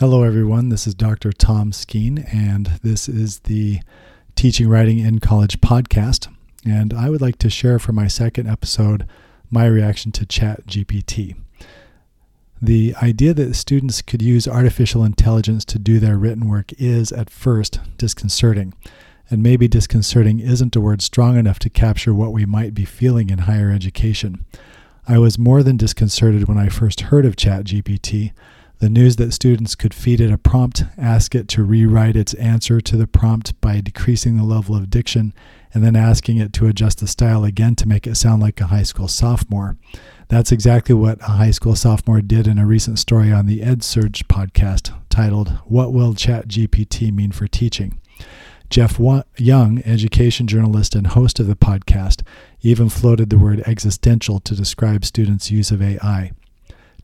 Hello, 0.00 0.22
everyone. 0.22 0.68
This 0.68 0.86
is 0.86 0.94
Dr. 0.94 1.32
Tom 1.32 1.72
Skeen, 1.72 2.32
and 2.32 2.66
this 2.84 3.08
is 3.08 3.40
the 3.40 3.80
Teaching 4.36 4.68
Writing 4.68 5.00
in 5.00 5.18
College 5.18 5.60
podcast. 5.60 6.32
And 6.64 6.94
I 6.94 7.10
would 7.10 7.20
like 7.20 7.36
to 7.38 7.50
share 7.50 7.80
for 7.80 7.90
my 7.90 8.06
second 8.06 8.48
episode 8.48 9.08
my 9.50 9.66
reaction 9.66 10.12
to 10.12 10.24
Chat 10.24 10.68
GPT. 10.68 11.34
The 12.62 12.94
idea 13.02 13.34
that 13.34 13.56
students 13.56 14.00
could 14.00 14.22
use 14.22 14.46
artificial 14.46 15.02
intelligence 15.02 15.64
to 15.64 15.80
do 15.80 15.98
their 15.98 16.16
written 16.16 16.48
work 16.48 16.72
is, 16.78 17.10
at 17.10 17.28
first, 17.28 17.80
disconcerting. 17.96 18.74
And 19.28 19.42
maybe 19.42 19.66
disconcerting 19.66 20.38
isn't 20.38 20.76
a 20.76 20.80
word 20.80 21.02
strong 21.02 21.36
enough 21.36 21.58
to 21.58 21.70
capture 21.70 22.14
what 22.14 22.32
we 22.32 22.46
might 22.46 22.72
be 22.72 22.84
feeling 22.84 23.30
in 23.30 23.38
higher 23.38 23.72
education. 23.72 24.46
I 25.08 25.18
was 25.18 25.40
more 25.40 25.64
than 25.64 25.76
disconcerted 25.76 26.46
when 26.46 26.56
I 26.56 26.68
first 26.68 27.00
heard 27.00 27.26
of 27.26 27.34
ChatGPT 27.34 28.30
the 28.78 28.88
news 28.88 29.16
that 29.16 29.32
students 29.32 29.74
could 29.74 29.92
feed 29.92 30.20
it 30.20 30.30
a 30.30 30.38
prompt, 30.38 30.84
ask 30.96 31.34
it 31.34 31.48
to 31.48 31.64
rewrite 31.64 32.16
its 32.16 32.34
answer 32.34 32.80
to 32.80 32.96
the 32.96 33.08
prompt 33.08 33.60
by 33.60 33.80
decreasing 33.80 34.36
the 34.36 34.44
level 34.44 34.76
of 34.76 34.88
diction, 34.88 35.34
and 35.74 35.82
then 35.82 35.96
asking 35.96 36.38
it 36.38 36.52
to 36.52 36.66
adjust 36.66 37.00
the 37.00 37.06
style 37.08 37.44
again 37.44 37.74
to 37.74 37.88
make 37.88 38.06
it 38.06 38.14
sound 38.14 38.40
like 38.40 38.60
a 38.60 38.68
high 38.68 38.84
school 38.84 39.08
sophomore. 39.08 39.76
That's 40.28 40.52
exactly 40.52 40.94
what 40.94 41.20
a 41.22 41.32
high 41.32 41.50
school 41.50 41.74
sophomore 41.74 42.20
did 42.20 42.46
in 42.46 42.58
a 42.58 42.66
recent 42.66 42.98
story 42.98 43.32
on 43.32 43.46
the 43.46 43.60
EdSurge 43.60 44.24
podcast 44.24 44.94
titled, 45.08 45.58
What 45.64 45.92
Will 45.92 46.14
ChatGPT 46.14 47.12
Mean 47.12 47.32
for 47.32 47.48
Teaching? 47.48 48.00
Jeff 48.70 49.00
Young, 49.38 49.82
education 49.84 50.46
journalist 50.46 50.94
and 50.94 51.08
host 51.08 51.40
of 51.40 51.46
the 51.46 51.56
podcast, 51.56 52.22
even 52.60 52.88
floated 52.88 53.30
the 53.30 53.38
word 53.38 53.62
existential 53.66 54.40
to 54.40 54.54
describe 54.54 55.04
students' 55.04 55.50
use 55.50 55.70
of 55.70 55.82
AI. 55.82 56.32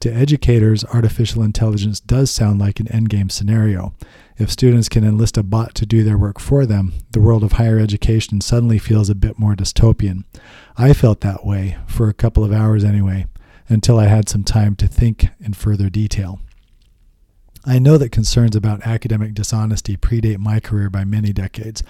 To 0.01 0.12
educators, 0.12 0.84
artificial 0.84 1.43
intelligence 1.43 2.01
does 2.01 2.30
sound 2.30 2.61
like 2.61 2.79
an 2.79 2.87
endgame 2.87 3.30
scenario. 3.30 3.95
If 4.37 4.51
students 4.51 4.89
can 4.89 5.05
enlist 5.05 5.39
a 5.39 5.43
bot 5.43 5.75
to 5.77 5.87
do 5.87 6.02
their 6.02 6.18
work 6.18 6.41
for 6.41 6.66
them, 6.66 6.93
the 7.13 7.21
world 7.21 7.43
of 7.43 7.52
higher 7.52 7.79
education 7.79 8.41
suddenly 8.41 8.79
feels 8.79 9.09
a 9.09 9.15
bit 9.15 9.38
more 9.38 9.55
dystopian. 9.55 10.24
I 10.77 10.93
felt 10.93 11.21
that 11.21 11.46
way, 11.46 11.79
for 11.87 12.09
a 12.09 12.15
couple 12.15 12.45
of 12.45 12.52
hours 12.52 12.85
anyway, 12.85 13.27
until 13.68 13.99
I 13.99 14.07
had 14.07 14.29
some 14.29 14.45
time 14.45 14.77
to 14.77 14.88
think 14.88 15.29
in 15.41 15.55
further 15.55 15.88
detail. 15.88 16.40
I 17.66 17.79
know 17.79 17.96
that 17.96 18.12
concerns 18.12 18.54
about 18.54 18.87
academic 18.87 19.32
dishonesty 19.32 19.96
predate 19.96 20.37
my 20.38 20.60
career 20.60 20.90
by 20.90 21.04
many 21.04 21.32
decades. 21.32 21.82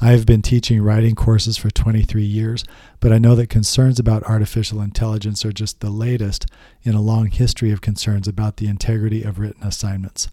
I 0.00 0.12
have 0.12 0.24
been 0.24 0.40
teaching 0.40 0.80
writing 0.80 1.14
courses 1.14 1.58
for 1.58 1.70
23 1.70 2.22
years, 2.22 2.64
but 2.98 3.12
I 3.12 3.18
know 3.18 3.34
that 3.34 3.50
concerns 3.50 3.98
about 3.98 4.22
artificial 4.22 4.80
intelligence 4.80 5.44
are 5.44 5.52
just 5.52 5.80
the 5.80 5.90
latest 5.90 6.46
in 6.82 6.94
a 6.94 7.02
long 7.02 7.26
history 7.26 7.70
of 7.72 7.82
concerns 7.82 8.26
about 8.26 8.56
the 8.56 8.68
integrity 8.68 9.22
of 9.22 9.38
written 9.38 9.62
assignments. 9.64 10.28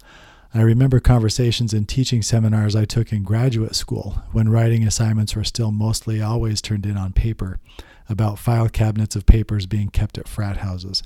I 0.54 0.62
remember 0.62 1.02
conversations 1.02 1.74
in 1.74 1.86
teaching 1.86 2.22
seminars 2.22 2.74
I 2.74 2.86
took 2.86 3.12
in 3.12 3.24
graduate 3.24 3.76
school 3.76 4.24
when 4.32 4.48
writing 4.48 4.88
assignments 4.88 5.36
were 5.36 5.44
still 5.44 5.72
mostly 5.72 6.22
always 6.22 6.62
turned 6.62 6.86
in 6.86 6.96
on 6.96 7.12
paper, 7.12 7.60
about 8.08 8.40
file 8.40 8.70
cabinets 8.70 9.18
of 9.18 9.26
papers 9.26 9.66
being 9.66 9.90
kept 9.90 10.18
at 10.18 10.30
frat 10.30 10.58
houses. 10.58 11.04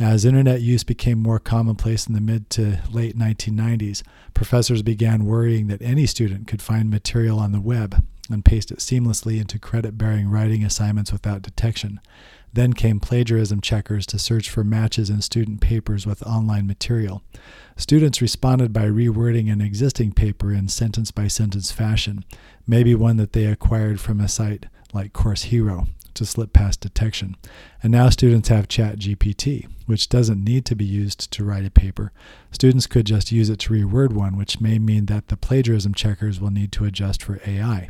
As 0.00 0.24
internet 0.24 0.62
use 0.62 0.82
became 0.82 1.22
more 1.22 1.38
commonplace 1.38 2.06
in 2.06 2.14
the 2.14 2.22
mid 2.22 2.48
to 2.50 2.78
late 2.90 3.18
1990s, 3.18 4.02
professors 4.32 4.80
began 4.80 5.26
worrying 5.26 5.66
that 5.66 5.82
any 5.82 6.06
student 6.06 6.46
could 6.46 6.62
find 6.62 6.88
material 6.88 7.38
on 7.38 7.52
the 7.52 7.60
web 7.60 8.02
and 8.30 8.42
paste 8.42 8.70
it 8.70 8.78
seamlessly 8.78 9.38
into 9.38 9.58
credit 9.58 9.98
bearing 9.98 10.30
writing 10.30 10.64
assignments 10.64 11.12
without 11.12 11.42
detection. 11.42 12.00
Then 12.50 12.72
came 12.72 12.98
plagiarism 12.98 13.60
checkers 13.60 14.06
to 14.06 14.18
search 14.18 14.48
for 14.48 14.64
matches 14.64 15.10
in 15.10 15.20
student 15.20 15.60
papers 15.60 16.06
with 16.06 16.22
online 16.22 16.66
material. 16.66 17.22
Students 17.76 18.22
responded 18.22 18.72
by 18.72 18.86
rewording 18.86 19.52
an 19.52 19.60
existing 19.60 20.12
paper 20.12 20.50
in 20.50 20.68
sentence 20.68 21.10
by 21.10 21.28
sentence 21.28 21.72
fashion, 21.72 22.24
maybe 22.66 22.94
one 22.94 23.18
that 23.18 23.34
they 23.34 23.44
acquired 23.44 24.00
from 24.00 24.18
a 24.18 24.28
site 24.28 24.64
like 24.94 25.12
Course 25.12 25.42
Hero 25.42 25.88
to 26.14 26.24
slip 26.24 26.52
past 26.52 26.80
detection. 26.80 27.36
And 27.82 27.92
now 27.92 28.08
students 28.10 28.48
have 28.48 28.68
ChatGPT, 28.68 29.68
which 29.86 30.08
doesn't 30.08 30.44
need 30.44 30.64
to 30.66 30.74
be 30.74 30.84
used 30.84 31.30
to 31.32 31.44
write 31.44 31.64
a 31.64 31.70
paper. 31.70 32.12
Students 32.50 32.86
could 32.86 33.06
just 33.06 33.32
use 33.32 33.50
it 33.50 33.58
to 33.60 33.72
reword 33.72 34.12
one, 34.12 34.36
which 34.36 34.60
may 34.60 34.78
mean 34.78 35.06
that 35.06 35.28
the 35.28 35.36
plagiarism 35.36 35.94
checkers 35.94 36.40
will 36.40 36.50
need 36.50 36.72
to 36.72 36.84
adjust 36.84 37.22
for 37.22 37.40
AI. 37.46 37.88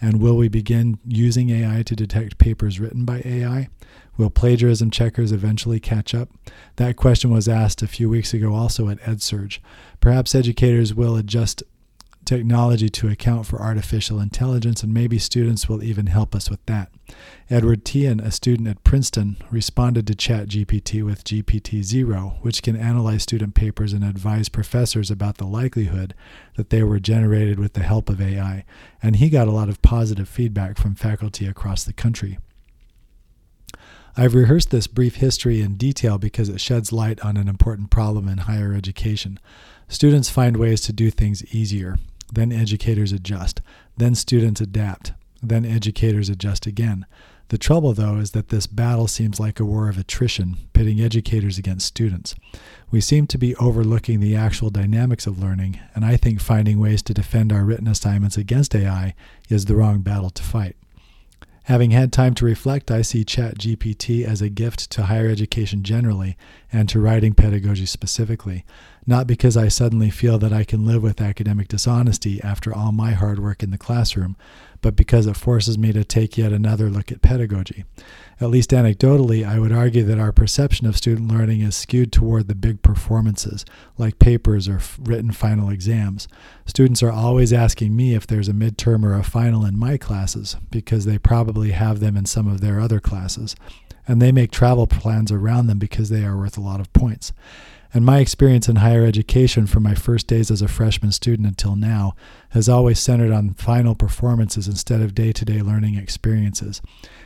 And 0.00 0.20
will 0.20 0.36
we 0.36 0.48
begin 0.48 0.98
using 1.06 1.50
AI 1.50 1.84
to 1.84 1.94
detect 1.94 2.38
papers 2.38 2.80
written 2.80 3.04
by 3.04 3.22
AI? 3.24 3.68
Will 4.16 4.30
plagiarism 4.30 4.90
checkers 4.90 5.30
eventually 5.30 5.78
catch 5.78 6.12
up? 6.12 6.28
That 6.76 6.96
question 6.96 7.30
was 7.30 7.48
asked 7.48 7.82
a 7.82 7.86
few 7.86 8.08
weeks 8.08 8.34
ago 8.34 8.52
also 8.52 8.88
at 8.88 9.00
EdSurge. 9.02 9.60
Perhaps 10.00 10.34
educators 10.34 10.92
will 10.92 11.16
adjust 11.16 11.62
technology 12.24 12.88
to 12.88 13.08
account 13.08 13.46
for 13.46 13.60
artificial 13.60 14.20
intelligence, 14.20 14.82
and 14.82 14.92
maybe 14.94 15.18
students 15.18 15.68
will 15.68 15.82
even 15.82 16.06
help 16.06 16.34
us 16.34 16.48
with 16.50 16.64
that. 16.66 16.90
Edward 17.50 17.84
Tian, 17.84 18.20
a 18.20 18.30
student 18.30 18.68
at 18.68 18.84
Princeton, 18.84 19.36
responded 19.50 20.06
to 20.06 20.14
ChatGPT 20.14 21.04
with 21.04 21.24
GPT-0, 21.24 22.42
which 22.42 22.62
can 22.62 22.76
analyze 22.76 23.22
student 23.22 23.54
papers 23.54 23.92
and 23.92 24.04
advise 24.04 24.48
professors 24.48 25.10
about 25.10 25.38
the 25.38 25.46
likelihood 25.46 26.14
that 26.56 26.70
they 26.70 26.82
were 26.82 27.00
generated 27.00 27.58
with 27.58 27.74
the 27.74 27.82
help 27.82 28.08
of 28.08 28.20
AI, 28.20 28.64
and 29.02 29.16
he 29.16 29.28
got 29.28 29.48
a 29.48 29.52
lot 29.52 29.68
of 29.68 29.82
positive 29.82 30.28
feedback 30.28 30.78
from 30.78 30.94
faculty 30.94 31.46
across 31.46 31.84
the 31.84 31.92
country. 31.92 32.38
I've 34.14 34.34
rehearsed 34.34 34.70
this 34.70 34.86
brief 34.86 35.16
history 35.16 35.62
in 35.62 35.76
detail 35.76 36.18
because 36.18 36.50
it 36.50 36.60
sheds 36.60 36.92
light 36.92 37.20
on 37.20 37.38
an 37.38 37.48
important 37.48 37.90
problem 37.90 38.28
in 38.28 38.38
higher 38.38 38.74
education. 38.74 39.38
Students 39.88 40.28
find 40.28 40.58
ways 40.58 40.82
to 40.82 40.92
do 40.92 41.10
things 41.10 41.44
easier, 41.54 41.98
then 42.32 42.50
educators 42.50 43.12
adjust. 43.12 43.60
Then 43.96 44.14
students 44.14 44.60
adapt. 44.60 45.12
Then 45.42 45.64
educators 45.64 46.28
adjust 46.28 46.66
again. 46.66 47.06
The 47.48 47.58
trouble, 47.58 47.92
though, 47.92 48.16
is 48.16 48.30
that 48.30 48.48
this 48.48 48.66
battle 48.66 49.06
seems 49.06 49.38
like 49.38 49.60
a 49.60 49.64
war 49.64 49.90
of 49.90 49.98
attrition, 49.98 50.56
pitting 50.72 51.02
educators 51.02 51.58
against 51.58 51.86
students. 51.86 52.34
We 52.90 53.02
seem 53.02 53.26
to 53.26 53.36
be 53.36 53.54
overlooking 53.56 54.20
the 54.20 54.34
actual 54.34 54.70
dynamics 54.70 55.26
of 55.26 55.38
learning, 55.38 55.78
and 55.94 56.02
I 56.02 56.16
think 56.16 56.40
finding 56.40 56.80
ways 56.80 57.02
to 57.02 57.14
defend 57.14 57.52
our 57.52 57.64
written 57.64 57.88
assignments 57.88 58.38
against 58.38 58.74
AI 58.74 59.14
is 59.50 59.66
the 59.66 59.76
wrong 59.76 60.00
battle 60.00 60.30
to 60.30 60.42
fight. 60.42 60.76
Having 61.64 61.92
had 61.92 62.12
time 62.12 62.34
to 62.36 62.44
reflect, 62.44 62.90
I 62.90 63.02
see 63.02 63.24
ChatGPT 63.24 64.24
as 64.24 64.42
a 64.42 64.48
gift 64.48 64.90
to 64.90 65.04
higher 65.04 65.28
education 65.28 65.84
generally 65.84 66.36
and 66.72 66.88
to 66.88 67.00
writing 67.00 67.34
pedagogy 67.34 67.86
specifically, 67.86 68.64
not 69.06 69.26
because 69.26 69.56
I 69.56 69.68
suddenly 69.68 70.10
feel 70.10 70.38
that 70.38 70.52
I 70.52 70.64
can 70.64 70.86
live 70.86 71.02
with 71.02 71.20
academic 71.20 71.68
dishonesty 71.68 72.40
after 72.42 72.72
all 72.74 72.92
my 72.92 73.12
hard 73.12 73.40
work 73.40 73.62
in 73.62 73.70
the 73.70 73.78
classroom, 73.78 74.36
but 74.80 74.96
because 74.96 75.26
it 75.26 75.36
forces 75.36 75.76
me 75.76 75.92
to 75.92 76.04
take 76.04 76.38
yet 76.38 76.52
another 76.52 76.88
look 76.88 77.10
at 77.10 77.22
pedagogy. 77.22 77.84
At 78.40 78.50
least 78.50 78.70
anecdotally, 78.70 79.46
I 79.46 79.58
would 79.58 79.72
argue 79.72 80.02
that 80.04 80.18
our 80.18 80.32
perception 80.32 80.86
of 80.86 80.96
student 80.96 81.30
learning 81.30 81.60
is 81.60 81.76
skewed 81.76 82.12
toward 82.12 82.48
the 82.48 82.54
big 82.54 82.82
performances, 82.82 83.64
like 83.98 84.18
papers 84.18 84.68
or 84.68 84.80
written 85.00 85.32
final 85.32 85.70
exams. 85.70 86.28
Students 86.66 87.02
are 87.02 87.12
always 87.12 87.52
asking 87.52 87.94
me 87.96 88.14
if 88.14 88.26
there's 88.26 88.48
a 88.48 88.52
midterm 88.52 89.04
or 89.04 89.14
a 89.14 89.24
final 89.24 89.64
in 89.64 89.78
my 89.78 89.96
classes, 89.96 90.56
because 90.70 91.04
they 91.04 91.18
probably 91.18 91.70
have 91.72 92.00
them 92.00 92.16
in 92.16 92.26
some 92.26 92.48
of 92.48 92.60
their 92.60 92.80
other 92.80 93.00
classes. 93.00 93.54
And 94.06 94.20
they 94.20 94.32
make 94.32 94.50
travel 94.50 94.88
plans 94.88 95.30
around 95.30 95.68
them 95.68 95.78
because 95.78 96.08
they 96.08 96.24
are 96.24 96.36
worth 96.36 96.58
a 96.58 96.60
lot 96.60 96.80
of 96.80 96.92
points. 96.92 97.32
And 97.94 98.06
my 98.06 98.20
experience 98.20 98.68
in 98.68 98.76
higher 98.76 99.04
education 99.04 99.66
from 99.66 99.82
my 99.82 99.94
first 99.94 100.26
days 100.26 100.50
as 100.50 100.62
a 100.62 100.68
freshman 100.68 101.12
student 101.12 101.46
until 101.46 101.76
now 101.76 102.14
has 102.50 102.66
always 102.68 102.98
centered 102.98 103.32
on 103.32 103.52
final 103.52 103.94
performances 103.94 104.66
instead 104.66 105.02
of 105.02 105.14
day 105.14 105.30
to 105.32 105.44
day 105.44 105.60
learning 105.60 105.96
experiences. 105.96 106.80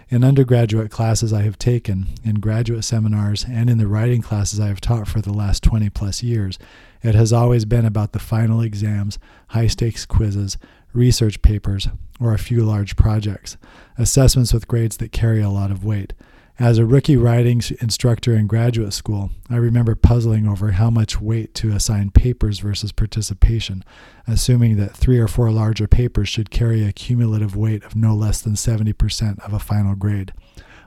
In 0.08 0.24
undergraduate 0.24 0.90
classes 0.90 1.32
I 1.32 1.42
have 1.42 1.58
taken, 1.58 2.08
in 2.24 2.36
graduate 2.36 2.84
seminars, 2.84 3.44
and 3.48 3.70
in 3.70 3.78
the 3.78 3.86
writing 3.86 4.22
classes 4.22 4.58
I 4.58 4.66
have 4.66 4.80
taught 4.80 5.06
for 5.06 5.20
the 5.20 5.32
last 5.32 5.62
20 5.62 5.88
plus 5.90 6.22
years, 6.22 6.58
it 7.00 7.14
has 7.14 7.32
always 7.32 7.64
been 7.64 7.84
about 7.84 8.12
the 8.12 8.18
final 8.18 8.60
exams, 8.60 9.20
high 9.48 9.68
stakes 9.68 10.04
quizzes, 10.04 10.58
research 10.92 11.42
papers, 11.42 11.88
or 12.18 12.34
a 12.34 12.38
few 12.38 12.64
large 12.64 12.96
projects, 12.96 13.56
assessments 13.98 14.52
with 14.52 14.66
grades 14.66 14.96
that 14.96 15.12
carry 15.12 15.40
a 15.40 15.50
lot 15.50 15.70
of 15.70 15.84
weight. 15.84 16.12
As 16.58 16.78
a 16.78 16.86
rookie 16.86 17.18
writing 17.18 17.60
instructor 17.82 18.34
in 18.34 18.46
graduate 18.46 18.94
school, 18.94 19.28
I 19.50 19.56
remember 19.56 19.94
puzzling 19.94 20.48
over 20.48 20.70
how 20.70 20.88
much 20.88 21.20
weight 21.20 21.54
to 21.56 21.72
assign 21.72 22.12
papers 22.12 22.60
versus 22.60 22.92
participation, 22.92 23.84
assuming 24.26 24.76
that 24.76 24.96
three 24.96 25.18
or 25.18 25.28
four 25.28 25.50
larger 25.50 25.86
papers 25.86 26.30
should 26.30 26.48
carry 26.48 26.82
a 26.82 26.94
cumulative 26.94 27.56
weight 27.56 27.84
of 27.84 27.94
no 27.94 28.14
less 28.14 28.40
than 28.40 28.54
70% 28.54 29.38
of 29.44 29.52
a 29.52 29.58
final 29.58 29.94
grade. 29.94 30.32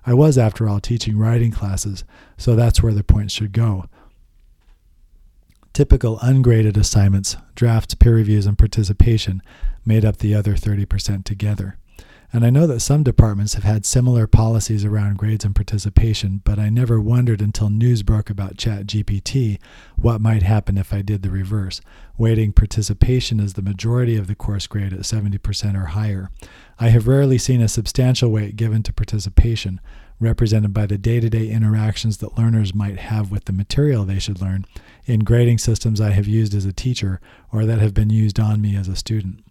I 0.08 0.16
was, 0.16 0.40
after 0.40 0.68
all, 0.68 0.80
teaching 0.80 1.20
writing 1.20 1.52
classes, 1.52 2.04
so 2.36 2.56
that's 2.56 2.82
where 2.82 2.94
the 2.94 3.04
points 3.04 3.36
should 3.36 3.52
go. 3.52 3.86
Typical 5.74 6.18
ungraded 6.24 6.78
assignments, 6.78 7.38
drafts, 7.54 7.94
peer 7.94 8.16
reviews, 8.16 8.48
and 8.48 8.58
participation 8.58 9.44
made 9.86 10.04
up 10.04 10.18
the 10.18 10.34
other 10.34 10.56
30% 10.56 11.26
together. 11.26 11.78
And 12.32 12.46
I 12.46 12.52
know 12.52 12.68
that 12.68 12.82
some 12.82 13.02
departments 13.02 13.56
have 13.56 13.64
had 13.64 13.88
similar 13.88 14.28
policies 14.28 14.86
around 14.86 15.18
grades 15.18 15.44
and 15.44 15.56
participation, 15.56 16.42
but 16.44 16.60
I 16.60 16.70
never 16.70 17.02
wondered 17.02 17.42
until 17.42 17.72
news 17.72 18.04
broke 18.04 18.30
about 18.30 18.56
ChatGPT 18.56 19.58
what 19.96 20.22
might 20.22 20.44
happen 20.44 20.78
if 20.78 20.94
I 20.94 21.02
did 21.02 21.24
the 21.24 21.32
reverse, 21.32 21.82
weighting 22.20 22.54
participation 22.54 23.40
as 23.40 23.54
the 23.54 23.64
majority 23.64 24.16
of 24.16 24.28
the 24.28 24.36
course 24.36 24.68
grade 24.68 24.94
at 24.94 25.00
70% 25.00 25.76
or 25.76 25.88
higher. 25.88 26.30
I 26.80 26.90
have 26.90 27.08
rarely 27.08 27.40
seen 27.40 27.62
a 27.62 27.68
substantial 27.68 28.30
weight 28.30 28.56
given 28.56 28.84
to 28.84 28.94
participation, 28.94 29.82
represented 30.20 30.72
by 30.72 30.86
the 30.86 31.00
day 31.00 31.20
to 31.20 31.32
day 31.32 31.50
interactions 31.50 32.18
that 32.18 32.38
learners 32.38 32.76
might 32.76 33.00
have 33.00 33.32
with 33.32 33.46
the 33.46 33.54
material 33.54 34.06
they 34.06 34.20
should 34.20 34.40
learn, 34.40 34.68
in 35.06 35.22
grading 35.22 35.58
systems 35.58 36.00
I 36.00 36.12
have 36.12 36.28
used 36.28 36.54
as 36.54 36.66
a 36.66 36.74
teacher 36.74 37.20
or 37.52 37.66
that 37.66 37.80
have 37.80 37.96
been 37.96 38.12
used 38.12 38.40
on 38.40 38.62
me 38.62 38.76
as 38.76 38.88
a 38.88 38.96
student. 38.96 39.44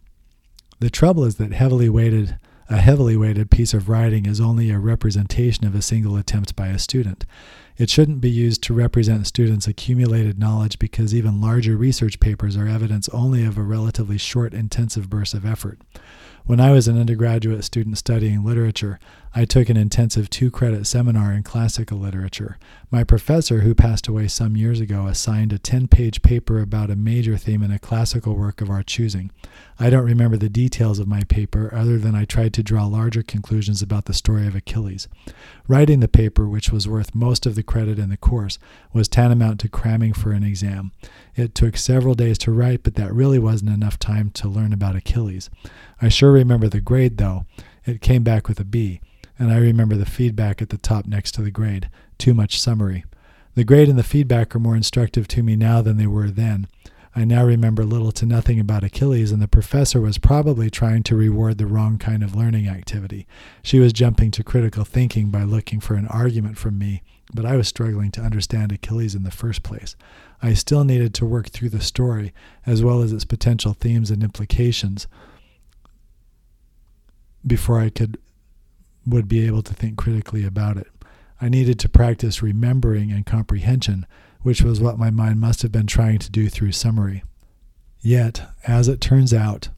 The 0.79 0.91
trouble 0.91 1.25
is 1.25 1.37
that 1.37 1.53
heavily 1.53 1.89
weighted 1.89 2.39
a 2.69 2.79
heavily 2.79 3.17
weighted 3.17 3.51
piece 3.51 3.73
of 3.73 3.89
writing 3.89 4.27
is 4.27 4.41
only 4.41 4.71
a 4.71 4.79
representation 4.79 5.67
of 5.67 5.75
a 5.75 5.83
single 5.83 6.17
attempt 6.17 6.55
by 6.55 6.69
a 6.69 6.79
student. 6.79 7.25
It 7.79 7.89
shouldn't 7.89 8.21
be 8.21 8.29
used 8.29 8.65
to 8.65 8.75
represent 8.75 9.29
students' 9.29 9.69
accumulated 9.69 10.37
knowledge 10.37 10.81
because 10.81 11.15
even 11.15 11.41
larger 11.41 11.77
research 11.77 12.19
papers 12.19 12.57
are 12.57 12.67
evidence 12.67 13.09
only 13.11 13.45
of 13.45 13.57
a 13.57 13.63
relatively 13.63 14.19
short 14.19 14.53
intensive 14.53 15.09
burst 15.09 15.33
of 15.33 15.47
effort. 15.47 15.79
When 16.45 16.61
I 16.61 16.73
was 16.73 16.89
an 16.89 16.99
undergraduate 16.99 17.63
student 17.63 17.99
studying 17.99 18.43
literature, 18.43 18.99
I 19.35 19.45
took 19.45 19.69
an 19.69 19.77
intensive 19.77 20.31
two 20.31 20.51
credit 20.51 20.87
seminar 20.87 21.31
in 21.33 21.43
classical 21.43 21.99
literature. 21.99 22.59
My 22.91 23.05
professor, 23.05 23.61
who 23.61 23.75
passed 23.75 24.09
away 24.09 24.29
some 24.29 24.57
years 24.57 24.81
ago, 24.81 25.07
assigned 25.07 25.53
a 25.53 25.59
10 25.59 25.89
page 25.89 26.23
paper 26.23 26.61
about 26.61 26.91
a 26.91 26.97
major 26.97 27.37
theme 27.37 27.63
in 27.63 27.71
a 27.71 27.79
classical 27.79 28.35
work 28.35 28.63
of 28.63 28.71
our 28.71 28.83
choosing. 28.83 29.31
I 29.79 29.91
don't 29.91 30.07
remember 30.07 30.39
the 30.39 30.49
details 30.49 30.99
of 30.99 31.07
my 31.07 31.23
paper, 31.25 31.73
other 31.75 31.99
than 31.99 32.15
I 32.15 32.25
tried 32.25 32.55
to 32.55 32.63
draw 32.63 32.87
larger 32.87 33.23
conclusions 33.23 33.83
about 33.83 34.07
the 34.07 34.15
story 34.15 34.47
of 34.47 34.57
Achilles. 34.57 35.07
Writing 35.69 36.01
the 36.01 36.09
paper, 36.09 36.49
which 36.49 36.73
was 36.73 36.89
worth 36.89 37.15
most 37.15 37.45
of 37.45 37.57
the 37.57 37.63
credit 37.69 38.01
in 38.01 38.09
the 38.09 38.17
course, 38.17 38.59
was 38.93 39.07
tantamount 39.07 39.61
to 39.61 39.69
cramming 39.69 40.13
for 40.13 40.33
an 40.33 40.43
exam. 40.43 40.91
It 41.37 41.55
took 41.55 41.77
several 41.77 42.15
days 42.15 42.39
to 42.39 42.51
write, 42.51 42.83
but 42.83 42.97
that 42.97 43.15
really 43.15 43.39
wasn't 43.39 43.71
enough 43.71 44.01
time 44.01 44.31
to 44.31 44.49
learn 44.49 44.73
about 44.73 44.97
Achilles. 44.97 45.49
I 46.03 46.09
sure 46.09 46.33
remember 46.33 46.69
the 46.69 46.81
grade, 46.81 47.19
though. 47.19 47.47
It 47.87 48.01
came 48.01 48.25
back 48.25 48.49
with 48.49 48.59
a 48.59 48.65
B, 48.65 49.01
and 49.39 49.53
I 49.53 49.59
remember 49.59 49.95
the 49.95 50.05
feedback 50.05 50.61
at 50.61 50.71
the 50.71 50.79
top 50.79 51.07
next 51.07 51.33
to 51.33 51.43
the 51.43 51.53
grade 51.53 51.89
too 52.19 52.35
much 52.35 52.61
summary. 52.61 53.05
The 53.55 53.65
grade 53.65 53.89
and 53.89 53.99
the 53.99 54.03
feedback 54.03 54.55
are 54.55 54.61
more 54.61 54.77
instructive 54.77 55.29
to 55.29 55.43
me 55.43 55.57
now 55.57 55.81
than 55.83 55.97
they 55.97 56.07
were 56.07 56.31
then. 56.31 56.67
I 57.17 57.25
now 57.25 57.45
remember 57.45 57.85
little 57.85 58.13
to 58.13 58.27
nothing 58.27 58.61
about 58.61 58.85
Achilles, 58.85 59.33
and 59.33 59.43
the 59.43 59.49
professor 59.49 60.01
was 60.01 60.19
probably 60.19 60.71
trying 60.71 61.03
to 61.05 61.17
reward 61.17 61.59
the 61.59 61.67
wrong 61.67 61.99
kind 61.99 62.23
of 62.23 62.37
learning 62.37 62.69
activity. 62.69 63.27
She 63.63 63.81
was 63.81 63.93
jumping 63.93 64.31
to 64.33 64.45
critical 64.45 64.85
thinking 64.85 65.31
by 65.31 65.43
looking 65.43 65.81
for 65.81 65.95
an 65.95 66.07
argument 66.07 66.59
from 66.59 66.79
me, 66.79 67.03
but 67.33 67.45
I 67.45 67.57
was 67.57 67.69
struggling 67.69 68.11
to 68.13 68.23
understand 68.23 68.73
Achilles 68.73 69.15
in 69.15 69.23
the 69.23 69.31
first 69.31 69.63
place. 69.63 69.97
I 70.43 70.55
still 70.55 70.85
needed 70.85 71.15
to 71.15 71.27
work 71.27 71.49
through 71.49 71.71
the 71.71 71.81
story, 71.81 72.33
as 72.65 72.83
well 72.83 73.03
as 73.03 73.13
its 73.13 73.25
potential 73.25 73.75
themes 73.75 74.11
and 74.11 74.23
implications 74.23 75.07
before 77.47 77.81
I 77.81 77.91
could 77.91 78.19
would 79.07 79.29
be 79.29 79.47
able 79.47 79.63
to 79.63 79.75
think 79.75 79.97
critically 79.97 80.45
about 80.45 80.77
it. 80.77 80.89
I 81.41 81.49
needed 81.49 81.79
to 81.81 81.89
practice 81.89 82.43
remembering 82.43 83.11
and 83.11 83.25
comprehension, 83.25 84.07
which 84.43 84.63
was 84.63 84.81
what 84.81 84.99
my 84.99 85.11
mind 85.11 85.41
must 85.41 85.63
have 85.63 85.73
been 85.73 85.87
trying 85.87 86.19
to 86.19 86.31
do 86.31 86.49
through 86.49 86.73
summary. 86.73 87.23
Yet, 88.01 88.43
as 88.67 88.87
it 88.89 89.01
turns 89.01 89.33
out, 89.33 89.71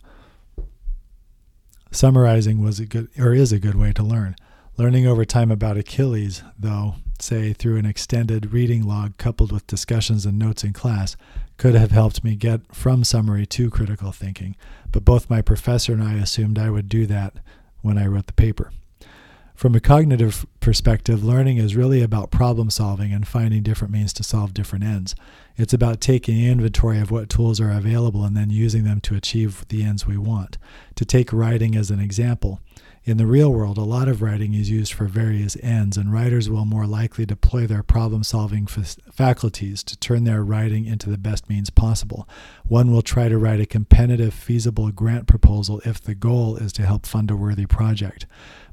summarizing 1.91 2.61
was 2.61 2.81
a 2.81 2.87
good 2.87 3.09
or 3.19 3.35
is 3.35 3.53
a 3.53 3.59
good 3.59 3.77
way 3.77 3.93
to 3.93 4.03
learn. 4.03 4.37
Learning 4.77 5.07
over 5.07 5.25
time 5.25 5.51
about 5.51 5.77
Achilles, 5.77 6.43
though, 6.59 6.95
say 7.19 7.53
through 7.53 7.77
an 7.77 7.85
extended 7.85 8.53
reading 8.53 8.87
log 8.87 9.17
coupled 9.19 9.53
with 9.53 9.67
discussions 9.67 10.25
and 10.25 10.39
notes 10.39 10.65
in 10.65 10.73
class, 10.73 11.17
could 11.59 11.75
have 11.75 11.91
helped 11.91 12.25
me 12.25 12.35
get 12.35 12.75
from 12.75 13.05
summary 13.05 13.45
to 13.45 13.69
critical 13.69 14.13
thinking, 14.13 14.57
but 14.91 15.05
both 15.05 15.29
my 15.29 15.43
professor 15.43 15.93
and 15.93 16.03
I 16.03 16.15
assumed 16.15 16.59
I 16.59 16.71
would 16.71 16.89
do 16.89 17.05
that 17.07 17.35
when 17.83 17.99
I 17.99 18.07
wrote 18.07 18.27
the 18.27 18.33
paper. 18.33 18.73
From 19.55 19.75
a 19.75 19.81
cognitive 19.81 20.47
perspective, 20.61 21.23
learning 21.23 21.59
is 21.59 21.77
really 21.77 22.01
about 22.01 22.31
problem 22.31 22.71
solving 22.71 23.13
and 23.13 23.29
finding 23.29 23.63
different 23.63 23.93
means 23.93 24.15
to 24.15 24.23
solve 24.23 24.55
different 24.55 24.87
ends. 24.87 25.15
It's 25.59 25.75
about 25.75 26.01
taking 26.01 26.43
inventory 26.43 26.99
of 26.99 27.11
what 27.11 27.29
tools 27.29 27.61
are 27.61 27.71
available 27.71 28.25
and 28.25 28.35
then 28.35 28.49
using 28.49 28.85
them 28.85 29.03
to 29.03 29.17
achieve 29.17 29.67
the 29.69 29.83
ends 29.83 30.07
we 30.07 30.17
want. 30.17 30.57
To 30.95 31.05
take 31.05 31.31
writing 31.31 31.77
as 31.77 31.91
an 31.91 32.01
example, 32.01 32.63
in 33.03 33.17
the 33.17 33.27
real 33.27 33.51
world, 33.51 33.79
a 33.79 33.83
lot 33.83 34.09
of 34.09 34.21
writing 34.21 34.53
is 34.53 34.69
used 34.69 34.93
for 34.93 35.07
various 35.07 35.57
ends, 35.63 35.97
and 35.97 36.13
writers 36.13 36.51
will 36.51 36.67
more 36.67 36.87
likely 36.87 37.25
deploy 37.25 37.67
their 37.67 37.83
problem 37.83 38.23
solving 38.23 38.69
f- 38.71 38.97
faculties 39.11 39.83
to 39.85 39.97
turn 39.97 40.25
their 40.25 40.45
writing 40.45 40.85
into 40.85 41.09
the 41.09 41.17
best 41.17 41.49
means 41.49 41.71
possible. 41.71 42.29
One 42.67 42.93
will 42.93 43.01
try 43.01 43.31
to 43.31 43.39
write 43.39 43.61
a 43.61 43.67
competitive, 43.67 44.35
feasible 44.35 44.91
grant 44.91 45.27
proposal 45.27 45.81
if 45.87 46.03
the 46.03 46.15
goal 46.15 46.57
is 46.57 46.75
to 46.75 46.83
help 46.83 47.07
fund 47.07 47.31
a 47.31 47.37
worthy 47.37 47.65
project. 47.65 48.27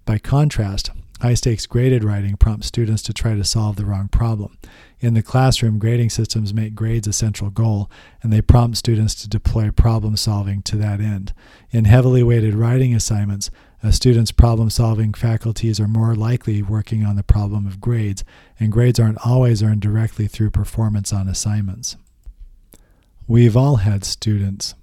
By 0.06 0.18
contrast, 0.18 0.91
high 1.21 1.33
stakes 1.33 1.65
graded 1.65 2.03
writing 2.03 2.35
prompts 2.35 2.68
students 2.68 3.01
to 3.03 3.13
try 3.13 3.33
to 3.33 3.44
solve 3.45 3.77
the 3.77 3.85
wrong 3.85 4.09
problem. 4.09 4.57
In 5.00 5.13
the 5.13 5.24
classroom, 5.24 5.79
grading 5.79 6.09
systems 6.09 6.53
make 6.53 6.75
grades 6.75 7.07
a 7.07 7.13
central 7.13 7.50
goal, 7.50 7.89
and 8.21 8.33
they 8.33 8.41
prompt 8.41 8.77
students 8.77 9.15
to 9.15 9.29
deploy 9.29 9.71
problem 9.71 10.18
solving 10.18 10.62
to 10.63 10.75
that 10.77 11.00
end. 11.00 11.33
In 11.71 11.85
heavily 11.85 12.24
weighted 12.24 12.56
writing 12.56 12.94
assignments, 12.94 13.51
a 13.83 13.91
student's 13.91 14.31
problem 14.31 14.69
solving 14.69 15.13
faculties 15.13 15.79
are 15.79 15.88
more 15.88 16.15
likely 16.15 16.62
working 16.62 17.06
on 17.06 17.15
the 17.15 17.24
problem 17.24 17.68
of 17.68 17.79
grades, 17.79 18.24
and 18.59 18.71
grades 18.71 19.00
aren't 19.00 19.25
always 19.25 19.62
earned 19.62 19.81
directly 19.81 20.27
through 20.27 20.50
performance 20.51 21.13
on 21.13 21.27
assignments. 21.27 21.95
We've 23.27 23.57
all 23.57 23.77
had 23.77 24.03
students 24.03 24.74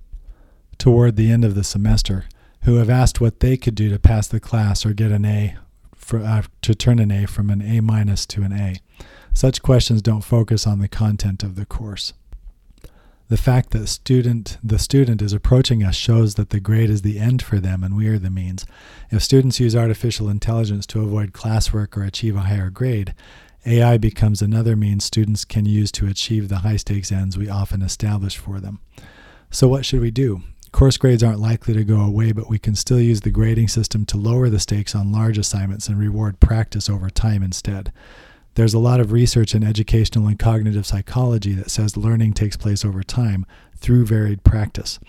toward 0.79 1.17
the 1.17 1.32
end 1.32 1.44
of 1.44 1.55
the 1.55 1.64
semester 1.64 2.26
who 2.62 2.76
have 2.76 2.91
asked 2.91 3.20
what 3.20 3.41
they 3.41 3.56
could 3.56 3.75
do 3.75 3.91
to 3.91 3.99
pass 3.99 4.29
the 4.29 4.41
class 4.41 4.87
or 4.87 4.93
get 4.93 5.11
an 5.11 5.25
A 5.25 5.56
for, 5.96 6.20
uh, 6.20 6.43
to 6.62 6.75
turn 6.75 6.99
an 6.99 7.11
A 7.11 7.26
from 7.26 7.50
an 7.50 7.62
A 7.62 7.81
minus 7.81 8.26
to 8.26 8.43
an 8.43 8.52
A. 8.52 8.76
Such 9.32 9.62
questions 9.62 10.02
don't 10.02 10.23
focus 10.23 10.67
on 10.67 10.79
the 10.79 10.88
content 10.88 11.43
of 11.43 11.56
the 11.56 11.67
course. 11.67 12.12
The 13.29 13.37
fact 13.38 13.71
that 13.71 13.87
student 13.87 14.59
the 14.62 14.79
student 14.79 15.23
is 15.23 15.32
approaching 15.32 15.82
us 15.82 15.94
shows 15.94 16.35
that 16.35 16.50
the 16.50 16.61
grade 16.61 16.91
is 16.91 17.00
the 17.00 17.19
end 17.19 17.41
for 17.41 17.59
them 17.59 17.82
and 17.82 17.97
we 17.97 18.06
are 18.09 18.19
the 18.19 18.31
means. 18.31 18.67
If 19.11 19.23
students 19.23 19.59
use 19.59 19.75
artificial 19.75 20.29
intelligence 20.29 20.85
to 20.88 21.00
avoid 21.00 21.32
classwork 21.32 21.97
or 21.97 22.05
achieve 22.05 22.37
a 22.37 22.41
higher 22.41 22.69
grade, 22.69 23.15
AI 23.65 23.97
becomes 23.97 24.43
another 24.43 24.76
means 24.76 25.05
students 25.05 25.47
can 25.47 25.65
use 25.65 25.91
to 25.93 26.06
achieve 26.06 26.50
the 26.50 26.59
high 26.59 26.76
stakes 26.76 27.11
ends 27.11 27.38
we 27.38 27.49
often 27.49 27.81
establish 27.81 28.37
for 28.37 28.61
them. 28.61 28.81
So 29.50 29.69
what 29.69 29.87
should 29.87 30.01
we 30.01 30.10
do? 30.10 30.43
Course 30.70 30.96
grades 30.98 31.22
aren't 31.22 31.41
likely 31.41 31.72
to 31.72 31.84
go 31.84 32.01
away, 32.01 32.32
but 32.32 32.51
we 32.51 32.58
can 32.58 32.75
still 32.75 33.01
use 33.01 33.20
the 33.20 33.31
grading 33.31 33.69
system 33.69 34.05
to 34.06 34.19
lower 34.19 34.51
the 34.51 34.58
stakes 34.58 34.94
on 34.94 35.13
large 35.13 35.39
assignments 35.39 35.89
and 35.89 35.98
reward 35.98 36.41
practice 36.41 36.91
over 36.91 37.08
time 37.08 37.43
instead. 37.43 37.93
There's 38.55 38.75
a 38.75 38.79
lot 38.79 39.01
of 39.01 39.13
research 39.13 39.55
in 39.55 39.65
educational 39.65 40.29
and 40.29 40.39
cognitive 40.39 40.87
psychology 40.87 41.53
that 41.55 41.70
says 41.70 41.96
learning 41.96 42.34
takes 42.34 42.56
place 42.56 42.84
over 42.84 43.03
time 43.03 43.46
through 43.77 44.06
varied 44.06 44.44
practice. 44.44 45.01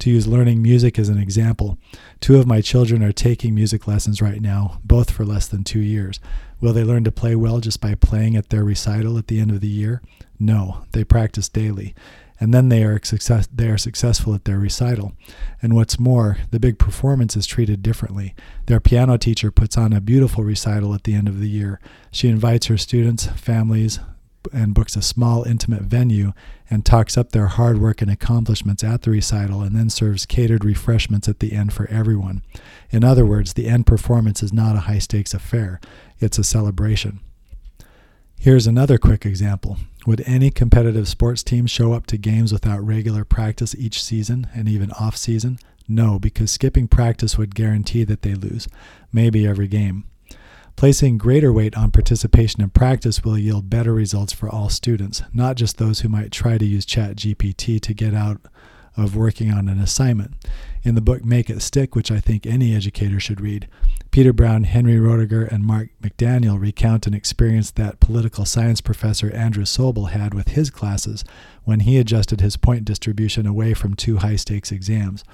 To 0.00 0.10
use 0.10 0.26
learning 0.26 0.62
music 0.62 0.98
as 0.98 1.08
an 1.08 1.18
example, 1.18 1.78
two 2.20 2.38
of 2.38 2.46
my 2.46 2.60
children 2.60 3.02
are 3.02 3.12
taking 3.12 3.54
music 3.54 3.86
lessons 3.88 4.22
right 4.22 4.40
now, 4.40 4.80
both 4.84 5.10
for 5.10 5.24
less 5.24 5.48
than 5.48 5.64
two 5.64 5.80
years. 5.80 6.20
Will 6.60 6.72
they 6.72 6.84
learn 6.84 7.04
to 7.04 7.12
play 7.12 7.34
well 7.34 7.60
just 7.60 7.80
by 7.80 7.94
playing 7.94 8.36
at 8.36 8.50
their 8.50 8.64
recital 8.64 9.18
at 9.18 9.26
the 9.26 9.40
end 9.40 9.50
of 9.50 9.60
the 9.60 9.68
year? 9.68 10.02
No, 10.38 10.84
they 10.92 11.04
practice 11.04 11.48
daily 11.48 11.94
and 12.40 12.54
then 12.54 12.68
they 12.68 12.84
are 12.84 13.00
success 13.02 13.48
they 13.52 13.68
are 13.68 13.78
successful 13.78 14.34
at 14.34 14.44
their 14.44 14.58
recital. 14.58 15.12
And 15.60 15.74
what's 15.74 15.98
more, 15.98 16.38
the 16.50 16.60
big 16.60 16.78
performance 16.78 17.36
is 17.36 17.46
treated 17.46 17.82
differently. 17.82 18.34
Their 18.66 18.80
piano 18.80 19.16
teacher 19.16 19.50
puts 19.50 19.76
on 19.76 19.92
a 19.92 20.00
beautiful 20.00 20.44
recital 20.44 20.94
at 20.94 21.04
the 21.04 21.14
end 21.14 21.28
of 21.28 21.40
the 21.40 21.48
year. 21.48 21.80
She 22.10 22.28
invites 22.28 22.66
her 22.66 22.78
students, 22.78 23.26
families, 23.26 24.00
and 24.52 24.74
books 24.74 24.96
a 24.96 25.02
small 25.02 25.42
intimate 25.44 25.82
venue 25.82 26.32
and 26.70 26.84
talks 26.84 27.16
up 27.16 27.32
their 27.32 27.46
hard 27.46 27.80
work 27.80 28.00
and 28.00 28.10
accomplishments 28.10 28.84
at 28.84 29.02
the 29.02 29.10
recital 29.10 29.62
and 29.62 29.74
then 29.74 29.90
serves 29.90 30.26
catered 30.26 30.64
refreshments 30.64 31.28
at 31.28 31.40
the 31.40 31.52
end 31.52 31.72
for 31.72 31.86
everyone. 31.88 32.42
In 32.90 33.04
other 33.04 33.26
words, 33.26 33.54
the 33.54 33.68
end 33.68 33.86
performance 33.86 34.42
is 34.42 34.52
not 34.52 34.76
a 34.76 34.80
high 34.80 34.98
stakes 35.00 35.34
affair, 35.34 35.80
it's 36.20 36.38
a 36.38 36.44
celebration. 36.44 37.20
Here's 38.40 38.68
another 38.68 38.98
quick 38.98 39.26
example. 39.26 39.78
Would 40.06 40.22
any 40.24 40.52
competitive 40.52 41.08
sports 41.08 41.42
team 41.42 41.66
show 41.66 41.92
up 41.92 42.06
to 42.06 42.16
games 42.16 42.52
without 42.52 42.86
regular 42.86 43.24
practice 43.24 43.74
each 43.74 44.00
season 44.00 44.46
and 44.54 44.68
even 44.68 44.92
off 44.92 45.16
season? 45.16 45.58
No, 45.88 46.20
because 46.20 46.52
skipping 46.52 46.86
practice 46.86 47.36
would 47.36 47.56
guarantee 47.56 48.04
that 48.04 48.22
they 48.22 48.34
lose, 48.34 48.68
maybe 49.12 49.44
every 49.44 49.66
game. 49.66 50.04
Placing 50.76 51.18
greater 51.18 51.52
weight 51.52 51.76
on 51.76 51.90
participation 51.90 52.62
in 52.62 52.70
practice 52.70 53.24
will 53.24 53.36
yield 53.36 53.68
better 53.68 53.92
results 53.92 54.32
for 54.32 54.48
all 54.48 54.68
students, 54.68 55.20
not 55.32 55.56
just 55.56 55.78
those 55.78 56.00
who 56.00 56.08
might 56.08 56.30
try 56.30 56.58
to 56.58 56.64
use 56.64 56.86
ChatGPT 56.86 57.80
to 57.80 57.92
get 57.92 58.14
out 58.14 58.40
of 58.98 59.16
working 59.16 59.50
on 59.50 59.68
an 59.68 59.78
assignment. 59.78 60.32
In 60.82 60.94
the 60.94 61.00
book 61.00 61.24
Make 61.24 61.48
It 61.48 61.62
Stick, 61.62 61.94
which 61.94 62.10
I 62.10 62.20
think 62.20 62.44
any 62.44 62.74
educator 62.74 63.20
should 63.20 63.40
read, 63.40 63.68
Peter 64.10 64.32
Brown, 64.32 64.64
Henry 64.64 64.96
Roediger, 64.96 65.46
and 65.50 65.64
Mark 65.64 65.90
McDaniel 66.02 66.60
recount 66.60 67.06
an 67.06 67.14
experience 67.14 67.70
that 67.72 68.00
political 68.00 68.44
science 68.44 68.80
professor 68.80 69.30
Andrew 69.32 69.64
Sobel 69.64 70.10
had 70.10 70.34
with 70.34 70.48
his 70.48 70.70
classes 70.70 71.24
when 71.64 71.80
he 71.80 71.98
adjusted 71.98 72.40
his 72.40 72.56
point 72.56 72.84
distribution 72.84 73.46
away 73.46 73.74
from 73.74 73.94
two 73.94 74.18
high 74.18 74.36
stakes 74.36 74.72
exams 74.72 75.24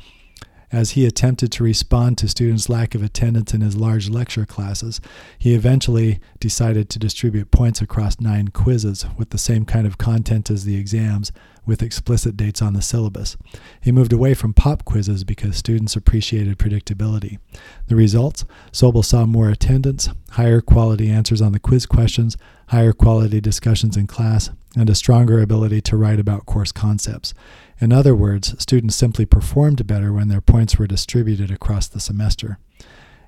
as 0.73 0.93
he 0.93 1.07
attempted 1.07 1.53
to 1.53 1.65
respond 1.65 2.19
to 2.19 2.29
students' 2.29 2.69
lack 2.69 2.95
of 2.95 3.03
attendance 3.03 3.55
in 3.55 3.61
his 3.61 3.77
large 3.77 4.09
lecture 4.09 4.47
classes. 4.47 5.01
He 5.39 5.55
eventually 5.55 6.21
decided 6.41 6.89
to 6.91 6.99
distribute 6.99 7.51
points 7.51 7.81
across 7.81 8.21
nine 8.21 8.49
quizzes 8.49 9.07
with 9.17 9.31
the 9.31 9.39
same 9.39 9.65
kind 9.65 9.87
of 9.87 9.99
content 9.99 10.51
as 10.51 10.65
the 10.65 10.77
exams, 10.77 11.33
with 11.67 11.83
explicit 11.83 12.37
dates 12.37 12.61
on 12.61 12.75
the 12.75 12.83
syllabus. 12.83 13.37
He 13.81 13.93
moved 13.93 14.13
away 14.13 14.35
from 14.35 14.53
pop 14.53 14.85
quizzes 14.85 15.25
because 15.25 15.57
students 15.57 15.97
appreciated 15.97 16.59
predictability. 16.59 17.39
The 17.87 17.97
results? 17.97 18.45
Sobel 18.73 19.05
saw 19.05 19.27
more 19.27 19.49
attendance, 19.49 20.09
higher 20.33 20.61
quality 20.61 21.11
answers 21.11 21.41
on 21.41 21.53
the 21.53 21.59
quiz 21.59 21.87
questions, 21.87 22.37
higher 22.69 22.93
quality 22.93 23.41
discussions 23.41 23.97
in 23.97 24.07
class, 24.07 24.51
and 24.77 24.91
a 24.91 24.95
stronger 24.95 25.41
ability 25.41 25.81
to 25.83 25.97
write 25.97 26.21
about 26.21 26.47
course 26.47 26.73
concepts. 26.73 27.35
In 27.81 27.93
other 27.93 28.15
words, 28.15 28.55
students 28.61 28.97
simply 28.97 29.25
performed 29.25 29.87
better 29.87 30.13
when 30.13 30.29
their 30.29 30.41
points 30.41 30.79
were 30.79 30.87
distributed 30.87 31.51
across 31.51 31.87
the 31.87 32.01
semester. 32.01 32.59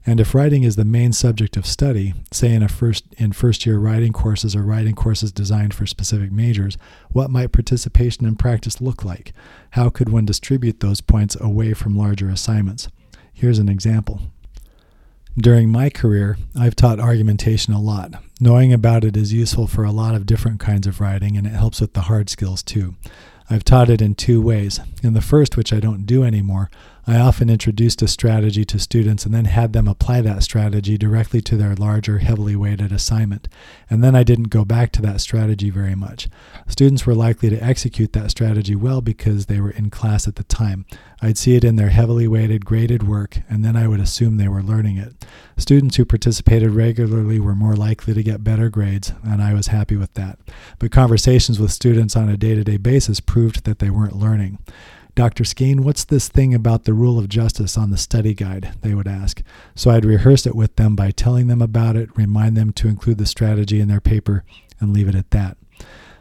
And 0.08 0.20
if 0.20 0.36
writing 0.36 0.62
is 0.62 0.76
the 0.76 0.84
main 0.84 1.12
subject 1.12 1.56
of 1.56 1.66
study, 1.66 2.14
say 2.30 2.54
in 2.54 2.62
a 2.62 2.68
first 2.68 3.04
in 3.18 3.32
first 3.32 3.66
year 3.66 3.78
writing 3.78 4.12
courses 4.12 4.54
or 4.54 4.62
writing 4.62 4.94
courses 4.94 5.32
designed 5.32 5.74
for 5.74 5.84
specific 5.84 6.30
majors, 6.30 6.78
what 7.10 7.28
might 7.28 7.50
participation 7.50 8.24
and 8.24 8.38
practice 8.38 8.80
look 8.80 9.04
like? 9.04 9.32
How 9.70 9.90
could 9.90 10.08
one 10.08 10.24
distribute 10.24 10.78
those 10.78 11.00
points 11.00 11.36
away 11.40 11.72
from 11.72 11.96
larger 11.96 12.28
assignments? 12.28 12.88
Here's 13.32 13.58
an 13.58 13.68
example. 13.68 14.22
During 15.38 15.68
my 15.68 15.90
career, 15.90 16.38
I've 16.58 16.74
taught 16.76 16.98
argumentation 16.98 17.74
a 17.74 17.80
lot. 17.80 18.12
Knowing 18.40 18.72
about 18.72 19.04
it 19.04 19.18
is 19.18 19.34
useful 19.34 19.66
for 19.66 19.84
a 19.84 19.92
lot 19.92 20.14
of 20.14 20.24
different 20.24 20.60
kinds 20.60 20.86
of 20.86 20.98
writing 20.98 21.36
and 21.36 21.46
it 21.46 21.52
helps 21.52 21.78
with 21.78 21.92
the 21.92 22.02
hard 22.02 22.30
skills 22.30 22.62
too. 22.62 22.94
I've 23.50 23.62
taught 23.62 23.90
it 23.90 24.00
in 24.00 24.14
two 24.14 24.40
ways. 24.40 24.80
In 25.02 25.12
the 25.12 25.20
first, 25.20 25.54
which 25.56 25.74
I 25.74 25.80
don't 25.80 26.06
do 26.06 26.24
anymore, 26.24 26.70
I 27.08 27.18
often 27.18 27.48
introduced 27.48 28.02
a 28.02 28.08
strategy 28.08 28.64
to 28.64 28.80
students 28.80 29.24
and 29.24 29.32
then 29.32 29.44
had 29.44 29.72
them 29.72 29.86
apply 29.86 30.22
that 30.22 30.42
strategy 30.42 30.98
directly 30.98 31.40
to 31.42 31.56
their 31.56 31.76
larger, 31.76 32.18
heavily 32.18 32.56
weighted 32.56 32.90
assignment. 32.90 33.46
And 33.88 34.02
then 34.02 34.16
I 34.16 34.24
didn't 34.24 34.48
go 34.48 34.64
back 34.64 34.90
to 34.92 35.02
that 35.02 35.20
strategy 35.20 35.70
very 35.70 35.94
much. 35.94 36.28
Students 36.66 37.06
were 37.06 37.14
likely 37.14 37.48
to 37.48 37.62
execute 37.62 38.12
that 38.14 38.32
strategy 38.32 38.74
well 38.74 39.00
because 39.00 39.46
they 39.46 39.60
were 39.60 39.70
in 39.70 39.88
class 39.88 40.26
at 40.26 40.34
the 40.34 40.42
time. 40.42 40.84
I'd 41.22 41.38
see 41.38 41.54
it 41.54 41.62
in 41.62 41.76
their 41.76 41.90
heavily 41.90 42.26
weighted, 42.26 42.64
graded 42.64 43.06
work, 43.06 43.38
and 43.48 43.64
then 43.64 43.76
I 43.76 43.86
would 43.86 44.00
assume 44.00 44.36
they 44.36 44.48
were 44.48 44.62
learning 44.62 44.98
it. 44.98 45.24
Students 45.56 45.96
who 45.96 46.04
participated 46.04 46.70
regularly 46.70 47.38
were 47.38 47.54
more 47.54 47.76
likely 47.76 48.14
to 48.14 48.22
get 48.22 48.42
better 48.42 48.68
grades, 48.68 49.12
and 49.22 49.40
I 49.40 49.54
was 49.54 49.68
happy 49.68 49.96
with 49.96 50.12
that. 50.14 50.40
But 50.80 50.90
conversations 50.90 51.60
with 51.60 51.70
students 51.70 52.16
on 52.16 52.28
a 52.28 52.36
day 52.36 52.56
to 52.56 52.64
day 52.64 52.78
basis 52.78 53.20
proved 53.20 53.64
that 53.64 53.78
they 53.78 53.90
weren't 53.90 54.16
learning. 54.16 54.58
Dr. 55.16 55.44
Skeen, 55.44 55.80
what's 55.80 56.04
this 56.04 56.28
thing 56.28 56.52
about 56.52 56.84
the 56.84 56.92
rule 56.92 57.18
of 57.18 57.30
justice 57.30 57.78
on 57.78 57.90
the 57.90 57.96
study 57.96 58.34
guide? 58.34 58.74
They 58.82 58.92
would 58.92 59.08
ask. 59.08 59.42
So 59.74 59.90
I'd 59.90 60.04
rehearse 60.04 60.46
it 60.46 60.54
with 60.54 60.76
them 60.76 60.94
by 60.94 61.10
telling 61.10 61.46
them 61.46 61.62
about 61.62 61.96
it, 61.96 62.14
remind 62.14 62.54
them 62.54 62.70
to 62.74 62.86
include 62.88 63.16
the 63.16 63.24
strategy 63.24 63.80
in 63.80 63.88
their 63.88 64.02
paper, 64.02 64.44
and 64.78 64.92
leave 64.92 65.08
it 65.08 65.14
at 65.14 65.30
that. 65.30 65.56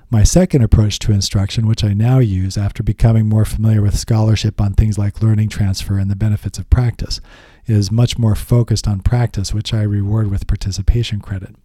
My 0.09 0.23
second 0.23 0.61
approach 0.61 0.97
to 0.99 1.11
instruction, 1.11 1.67
which 1.67 1.83
I 1.83 1.91
now 1.93 2.19
use 2.19 2.57
after 2.57 2.83
becoming 2.83 3.27
more 3.27 3.43
familiar 3.43 3.81
with 3.81 3.99
scholarship 3.99 4.61
on 4.61 4.73
things 4.73 4.97
like 4.97 5.21
learning 5.21 5.49
transfer 5.49 5.97
and 5.97 6.09
the 6.09 6.15
benefits 6.15 6.57
of 6.57 6.69
practice, 6.69 7.19
is 7.67 7.91
much 7.91 8.17
more 8.17 8.36
focused 8.36 8.88
on 8.88 9.01
practice, 9.01 9.53
which 9.53 9.74
I 9.74 9.81
reward 9.81 10.29
with 10.29 10.48
participation 10.48 11.19
credit. 11.19 11.55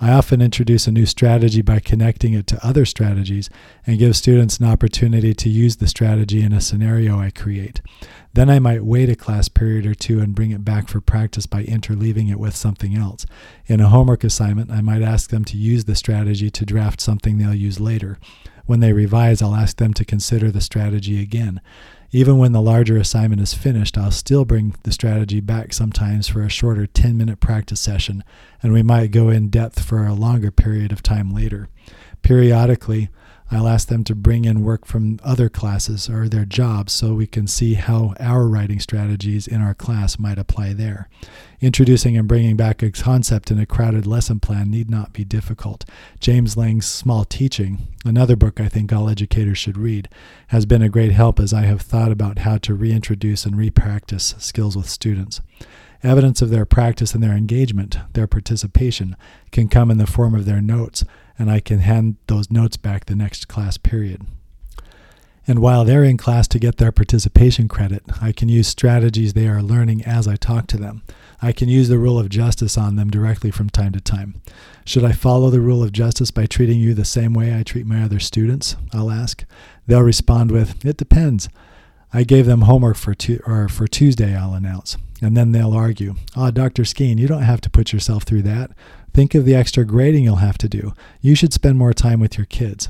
I 0.00 0.10
often 0.10 0.40
introduce 0.40 0.86
a 0.86 0.92
new 0.92 1.06
strategy 1.06 1.62
by 1.62 1.80
connecting 1.80 2.32
it 2.32 2.46
to 2.48 2.66
other 2.66 2.84
strategies 2.84 3.50
and 3.86 3.98
give 3.98 4.16
students 4.16 4.58
an 4.58 4.66
opportunity 4.66 5.34
to 5.34 5.48
use 5.48 5.76
the 5.76 5.88
strategy 5.88 6.42
in 6.42 6.52
a 6.52 6.60
scenario 6.60 7.18
I 7.18 7.30
create. 7.30 7.80
Then 8.34 8.48
I 8.48 8.60
might 8.60 8.84
wait 8.84 9.08
a 9.08 9.16
class 9.16 9.48
period 9.48 9.86
or 9.86 9.94
two 9.94 10.20
and 10.20 10.34
bring 10.34 10.52
it 10.52 10.64
back 10.64 10.88
for 10.88 11.00
practice 11.00 11.46
by 11.46 11.64
interleaving 11.64 12.30
it 12.30 12.38
with 12.38 12.54
something 12.54 12.94
else. 12.94 13.26
In 13.66 13.80
a 13.80 13.88
homework 13.88 14.22
assignment, 14.22 14.70
I 14.70 14.80
might 14.80 15.02
ask 15.02 15.30
them 15.30 15.44
to 15.46 15.56
use 15.56 15.86
the 15.86 15.96
strategy 15.96 16.50
to 16.50 16.64
draft 16.64 17.00
something 17.00 17.38
they'll 17.38 17.54
use 17.54 17.80
later. 17.80 18.18
When 18.66 18.80
they 18.80 18.92
revise, 18.92 19.40
I'll 19.40 19.56
ask 19.56 19.78
them 19.78 19.94
to 19.94 20.04
consider 20.04 20.50
the 20.50 20.60
strategy 20.60 21.22
again. 21.22 21.62
Even 22.10 22.38
when 22.38 22.52
the 22.52 22.62
larger 22.62 22.96
assignment 22.96 23.42
is 23.42 23.52
finished, 23.52 23.98
I'll 23.98 24.10
still 24.10 24.46
bring 24.46 24.74
the 24.82 24.92
strategy 24.92 25.40
back 25.40 25.74
sometimes 25.74 26.26
for 26.26 26.42
a 26.42 26.48
shorter 26.48 26.86
10 26.86 27.18
minute 27.18 27.38
practice 27.38 27.80
session, 27.80 28.24
and 28.62 28.72
we 28.72 28.82
might 28.82 29.10
go 29.10 29.28
in 29.28 29.50
depth 29.50 29.84
for 29.84 30.06
a 30.06 30.14
longer 30.14 30.50
period 30.50 30.90
of 30.90 31.02
time 31.02 31.34
later. 31.34 31.68
Periodically, 32.22 33.10
I'll 33.50 33.68
ask 33.68 33.88
them 33.88 34.04
to 34.04 34.14
bring 34.14 34.44
in 34.44 34.62
work 34.62 34.84
from 34.84 35.18
other 35.24 35.48
classes 35.48 36.08
or 36.10 36.28
their 36.28 36.44
jobs 36.44 36.92
so 36.92 37.14
we 37.14 37.26
can 37.26 37.46
see 37.46 37.74
how 37.74 38.14
our 38.20 38.46
writing 38.46 38.78
strategies 38.78 39.46
in 39.46 39.62
our 39.62 39.74
class 39.74 40.18
might 40.18 40.38
apply 40.38 40.74
there. 40.74 41.08
Introducing 41.60 42.16
and 42.16 42.28
bringing 42.28 42.56
back 42.56 42.82
a 42.82 42.90
concept 42.90 43.50
in 43.50 43.58
a 43.58 43.66
crowded 43.66 44.06
lesson 44.06 44.38
plan 44.38 44.70
need 44.70 44.90
not 44.90 45.14
be 45.14 45.24
difficult. 45.24 45.84
James 46.20 46.56
Lang's 46.56 46.86
Small 46.86 47.24
Teaching, 47.24 47.88
another 48.04 48.36
book 48.36 48.60
I 48.60 48.68
think 48.68 48.92
all 48.92 49.08
educators 49.08 49.58
should 49.58 49.78
read, 49.78 50.08
has 50.48 50.66
been 50.66 50.82
a 50.82 50.90
great 50.90 51.12
help 51.12 51.40
as 51.40 51.54
I 51.54 51.62
have 51.62 51.80
thought 51.80 52.12
about 52.12 52.40
how 52.40 52.58
to 52.58 52.74
reintroduce 52.74 53.46
and 53.46 53.56
repractice 53.56 54.40
skills 54.40 54.76
with 54.76 54.88
students. 54.88 55.40
Evidence 56.02 56.40
of 56.42 56.50
their 56.50 56.64
practice 56.64 57.12
and 57.12 57.22
their 57.22 57.32
engagement, 57.32 57.98
their 58.12 58.28
participation, 58.28 59.16
can 59.50 59.68
come 59.68 59.90
in 59.90 59.98
the 59.98 60.06
form 60.06 60.34
of 60.34 60.44
their 60.44 60.60
notes, 60.60 61.04
and 61.38 61.50
I 61.50 61.60
can 61.60 61.78
hand 61.80 62.16
those 62.26 62.50
notes 62.50 62.76
back 62.76 63.04
the 63.04 63.14
next 63.14 63.48
class 63.48 63.76
period. 63.76 64.22
And 65.46 65.60
while 65.60 65.86
they're 65.86 66.04
in 66.04 66.18
class 66.18 66.46
to 66.48 66.58
get 66.58 66.76
their 66.76 66.92
participation 66.92 67.68
credit, 67.68 68.02
I 68.20 68.32
can 68.32 68.50
use 68.50 68.68
strategies 68.68 69.32
they 69.32 69.48
are 69.48 69.62
learning 69.62 70.04
as 70.04 70.28
I 70.28 70.36
talk 70.36 70.66
to 70.68 70.76
them. 70.76 71.02
I 71.40 71.52
can 71.52 71.70
use 71.70 71.88
the 71.88 71.98
rule 71.98 72.18
of 72.18 72.28
justice 72.28 72.76
on 72.76 72.96
them 72.96 73.08
directly 73.08 73.50
from 73.50 73.70
time 73.70 73.92
to 73.92 74.00
time. 74.00 74.42
Should 74.84 75.04
I 75.04 75.12
follow 75.12 75.48
the 75.48 75.60
rule 75.62 75.82
of 75.82 75.92
justice 75.92 76.30
by 76.30 76.44
treating 76.44 76.80
you 76.80 76.92
the 76.92 77.04
same 77.06 77.32
way 77.32 77.56
I 77.56 77.62
treat 77.62 77.86
my 77.86 78.02
other 78.02 78.18
students? 78.18 78.76
I'll 78.92 79.10
ask. 79.10 79.44
They'll 79.86 80.02
respond 80.02 80.50
with, 80.50 80.84
It 80.84 80.98
depends. 80.98 81.48
I 82.12 82.24
gave 82.24 82.44
them 82.44 82.62
homework 82.62 82.96
for, 82.96 83.14
tu- 83.14 83.40
or 83.46 83.68
for 83.68 83.86
Tuesday, 83.86 84.36
I'll 84.36 84.54
announce. 84.54 84.98
And 85.22 85.36
then 85.36 85.52
they'll 85.52 85.74
argue, 85.74 86.16
Ah, 86.36 86.48
oh, 86.48 86.50
Dr. 86.50 86.82
Skeen, 86.82 87.18
you 87.18 87.26
don't 87.26 87.42
have 87.42 87.60
to 87.62 87.70
put 87.70 87.92
yourself 87.92 88.24
through 88.24 88.42
that. 88.42 88.70
Think 89.12 89.34
of 89.34 89.44
the 89.44 89.54
extra 89.54 89.84
grading 89.84 90.24
you'll 90.24 90.36
have 90.36 90.58
to 90.58 90.68
do. 90.68 90.92
You 91.20 91.34
should 91.34 91.52
spend 91.52 91.78
more 91.78 91.92
time 91.92 92.20
with 92.20 92.36
your 92.38 92.46
kids. 92.46 92.88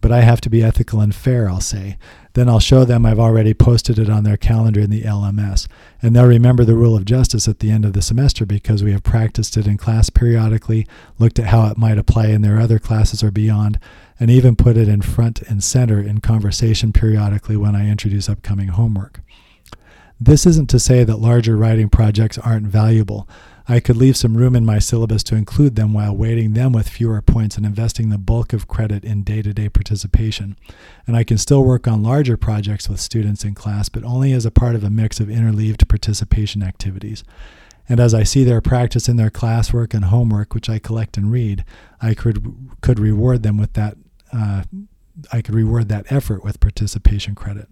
But 0.00 0.10
I 0.10 0.22
have 0.22 0.40
to 0.42 0.50
be 0.50 0.64
ethical 0.64 1.00
and 1.00 1.14
fair, 1.14 1.48
I'll 1.48 1.60
say. 1.60 1.96
Then 2.34 2.48
I'll 2.48 2.60
show 2.60 2.84
them 2.84 3.06
I've 3.06 3.20
already 3.20 3.54
posted 3.54 4.00
it 4.00 4.10
on 4.10 4.24
their 4.24 4.36
calendar 4.36 4.80
in 4.80 4.90
the 4.90 5.02
LMS. 5.02 5.68
And 6.00 6.16
they'll 6.16 6.26
remember 6.26 6.64
the 6.64 6.74
rule 6.74 6.96
of 6.96 7.04
justice 7.04 7.46
at 7.46 7.60
the 7.60 7.70
end 7.70 7.84
of 7.84 7.92
the 7.92 8.02
semester 8.02 8.44
because 8.44 8.82
we 8.82 8.90
have 8.90 9.04
practiced 9.04 9.56
it 9.56 9.66
in 9.66 9.76
class 9.76 10.10
periodically, 10.10 10.88
looked 11.20 11.38
at 11.38 11.46
how 11.46 11.68
it 11.68 11.78
might 11.78 11.98
apply 11.98 12.26
in 12.26 12.42
their 12.42 12.58
other 12.58 12.80
classes 12.80 13.22
or 13.22 13.30
beyond, 13.30 13.78
and 14.18 14.28
even 14.28 14.56
put 14.56 14.76
it 14.76 14.88
in 14.88 15.02
front 15.02 15.42
and 15.42 15.62
center 15.62 16.00
in 16.00 16.20
conversation 16.20 16.92
periodically 16.92 17.56
when 17.56 17.76
I 17.76 17.88
introduce 17.88 18.28
upcoming 18.28 18.68
homework. 18.68 19.20
This 20.20 20.46
isn't 20.46 20.70
to 20.70 20.78
say 20.78 21.04
that 21.04 21.16
larger 21.16 21.56
writing 21.56 21.88
projects 21.88 22.38
aren't 22.38 22.66
valuable. 22.66 23.28
I 23.68 23.80
could 23.80 23.96
leave 23.96 24.16
some 24.16 24.36
room 24.36 24.56
in 24.56 24.64
my 24.64 24.78
syllabus 24.78 25.22
to 25.24 25.36
include 25.36 25.76
them 25.76 25.92
while 25.92 26.16
weighting 26.16 26.52
them 26.52 26.72
with 26.72 26.88
fewer 26.88 27.22
points 27.22 27.56
and 27.56 27.64
investing 27.64 28.08
the 28.08 28.18
bulk 28.18 28.52
of 28.52 28.68
credit 28.68 29.04
in 29.04 29.22
day 29.22 29.42
to 29.42 29.52
day 29.54 29.68
participation. 29.68 30.56
And 31.06 31.16
I 31.16 31.24
can 31.24 31.38
still 31.38 31.64
work 31.64 31.86
on 31.86 32.02
larger 32.02 32.36
projects 32.36 32.88
with 32.88 33.00
students 33.00 33.44
in 33.44 33.54
class, 33.54 33.88
but 33.88 34.04
only 34.04 34.32
as 34.32 34.44
a 34.44 34.50
part 34.50 34.74
of 34.74 34.84
a 34.84 34.90
mix 34.90 35.20
of 35.20 35.28
interleaved 35.28 35.88
participation 35.88 36.62
activities. 36.62 37.24
And 37.88 38.00
as 38.00 38.14
I 38.14 38.22
see 38.22 38.44
their 38.44 38.60
practice 38.60 39.08
in 39.08 39.16
their 39.16 39.30
classwork 39.30 39.92
and 39.94 40.06
homework, 40.06 40.54
which 40.54 40.68
I 40.68 40.78
collect 40.78 41.16
and 41.16 41.30
read, 41.30 41.64
I 42.00 42.14
could 42.14 42.78
could 42.80 42.98
reward 42.98 43.42
them 43.42 43.58
with 43.58 43.72
that. 43.74 43.96
Uh, 44.32 44.64
I 45.30 45.42
could 45.42 45.54
reward 45.54 45.88
that 45.88 46.10
effort 46.10 46.42
with 46.42 46.60
participation 46.60 47.34
credit. 47.34 47.68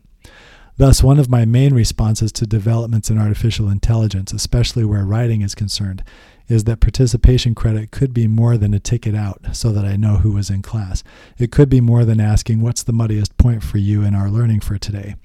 Thus, 0.81 1.03
one 1.03 1.19
of 1.19 1.29
my 1.29 1.45
main 1.45 1.75
responses 1.75 2.33
to 2.33 2.47
developments 2.47 3.11
in 3.11 3.19
artificial 3.19 3.69
intelligence, 3.69 4.33
especially 4.33 4.83
where 4.83 5.05
writing 5.05 5.43
is 5.43 5.55
concerned, 5.55 6.03
is 6.49 6.65
that 6.65 6.81
participation 6.81 7.55
credit 7.55 7.91
could 7.91 8.15
be 8.15 8.27
more 8.27 8.57
than 8.57 8.73
a 8.73 8.81
ticket 8.81 9.15
out 9.15 9.55
so 9.55 9.73
that 9.73 9.85
I 9.85 9.97
know 9.97 10.17
who 10.17 10.33
was 10.33 10.49
in 10.49 10.63
class. 10.63 11.05
It 11.37 11.53
could 11.53 11.69
be 11.69 11.83
more 11.83 12.07
than 12.07 12.19
asking, 12.19 12.63
What's 12.63 12.83
the 12.83 12.95
muddiest 12.95 13.37
point 13.37 13.63
for 13.63 13.77
you 13.77 14.03
in 14.03 14.15
our 14.15 14.31
learning 14.31 14.61
for 14.61 14.79
today? 14.79 15.17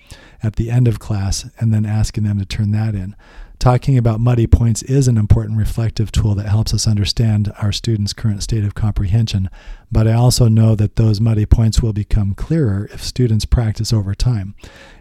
at 0.43 0.57
the 0.57 0.69
end 0.69 0.87
of 0.87 0.99
class, 0.99 1.49
and 1.59 1.73
then 1.73 1.85
asking 1.85 2.23
them 2.23 2.37
to 2.37 2.45
turn 2.45 2.71
that 2.71 2.93
in. 2.93 3.15
Talking 3.59 3.97
about 3.97 4.19
muddy 4.19 4.47
points 4.47 4.83
is 4.83 5.07
an 5.07 5.17
important 5.17 5.57
reflective 5.57 6.11
tool 6.11 6.35
that 6.35 6.47
helps 6.47 6.73
us 6.73 6.87
understand 6.87 7.51
our 7.57 7.71
students' 7.71 8.13
current 8.13 8.43
state 8.43 8.63
of 8.63 8.75
comprehension, 8.75 9.49
but 9.91 10.07
I 10.07 10.13
also 10.13 10.47
know 10.47 10.75
that 10.75 10.97
those 10.97 11.21
muddy 11.21 11.45
points 11.45 11.81
will 11.81 11.93
become 11.93 12.35
clearer 12.35 12.89
if 12.91 13.01
students 13.01 13.45
practice 13.45 13.93
over 13.93 14.13
time. 14.13 14.55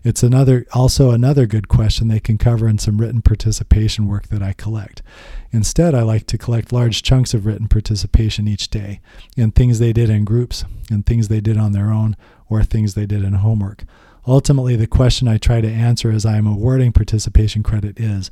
It's 0.04 0.22
another 0.22 0.66
also 0.72 1.10
another 1.10 1.46
good 1.46 1.68
question 1.68 2.08
they 2.08 2.20
can 2.20 2.38
cover 2.38 2.68
in 2.68 2.78
some 2.78 2.98
written 2.98 3.22
participation 3.22 4.06
work 4.06 4.28
that 4.28 4.42
I 4.42 4.52
collect. 4.52 5.02
Instead, 5.50 5.94
I 5.94 6.02
like 6.02 6.26
to 6.26 6.38
collect 6.38 6.72
large 6.72 7.02
chunks 7.02 7.34
of 7.34 7.46
written 7.46 7.68
participation 7.68 8.48
each 8.48 8.70
day 8.70 9.00
in 9.36 9.50
things 9.50 9.78
they 9.78 9.92
did 9.92 10.10
in 10.10 10.24
groups, 10.24 10.64
and 10.90 11.04
things 11.04 11.28
they 11.28 11.40
did 11.40 11.56
on 11.56 11.72
their 11.72 11.90
own, 11.90 12.16
or 12.48 12.62
things 12.62 12.94
they 12.94 13.06
did 13.06 13.24
in 13.24 13.34
homework. 13.34 13.84
Ultimately, 14.26 14.74
the 14.74 14.86
question 14.86 15.28
I 15.28 15.36
try 15.36 15.60
to 15.60 15.70
answer 15.70 16.10
as 16.10 16.24
I 16.24 16.36
am 16.36 16.46
awarding 16.46 16.92
participation 16.92 17.62
credit 17.62 18.00
is 18.00 18.30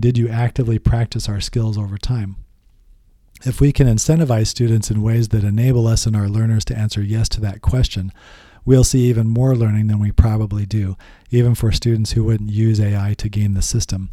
Did 0.00 0.16
you 0.16 0.28
actively 0.28 0.78
practice 0.78 1.28
our 1.28 1.40
skills 1.40 1.76
over 1.76 1.98
time? 1.98 2.36
If 3.44 3.60
we 3.60 3.70
can 3.70 3.86
incentivize 3.86 4.46
students 4.46 4.90
in 4.90 5.02
ways 5.02 5.28
that 5.28 5.44
enable 5.44 5.86
us 5.86 6.06
and 6.06 6.16
our 6.16 6.28
learners 6.28 6.64
to 6.66 6.78
answer 6.78 7.02
yes 7.02 7.28
to 7.30 7.42
that 7.42 7.60
question, 7.60 8.10
we'll 8.64 8.84
see 8.84 9.00
even 9.00 9.28
more 9.28 9.54
learning 9.54 9.88
than 9.88 9.98
we 9.98 10.12
probably 10.12 10.64
do, 10.64 10.96
even 11.30 11.54
for 11.54 11.70
students 11.70 12.12
who 12.12 12.24
wouldn't 12.24 12.50
use 12.50 12.80
AI 12.80 13.12
to 13.18 13.28
game 13.28 13.52
the 13.52 13.60
system. 13.60 14.10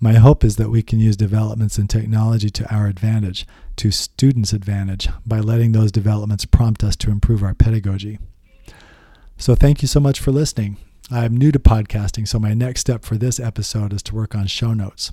My 0.00 0.14
hope 0.14 0.44
is 0.44 0.56
that 0.56 0.68
we 0.68 0.82
can 0.82 0.98
use 0.98 1.16
developments 1.16 1.78
in 1.78 1.88
technology 1.88 2.50
to 2.50 2.74
our 2.74 2.86
advantage, 2.86 3.46
to 3.76 3.90
students' 3.90 4.52
advantage, 4.52 5.08
by 5.24 5.40
letting 5.40 5.72
those 5.72 5.90
developments 5.90 6.44
prompt 6.44 6.84
us 6.84 6.94
to 6.96 7.10
improve 7.10 7.42
our 7.42 7.54
pedagogy. 7.54 8.18
So, 9.36 9.54
thank 9.54 9.82
you 9.82 9.88
so 9.88 10.00
much 10.00 10.20
for 10.20 10.30
listening. 10.30 10.76
I'm 11.10 11.36
new 11.36 11.52
to 11.52 11.58
podcasting, 11.58 12.26
so 12.26 12.38
my 12.38 12.54
next 12.54 12.80
step 12.80 13.04
for 13.04 13.16
this 13.16 13.38
episode 13.38 13.92
is 13.92 14.02
to 14.04 14.14
work 14.14 14.34
on 14.34 14.46
show 14.46 14.72
notes. 14.72 15.12